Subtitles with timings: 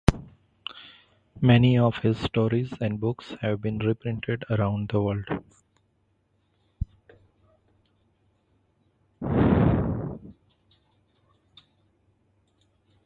[1.41, 5.29] Many of his stories and books have been reprinted around the world.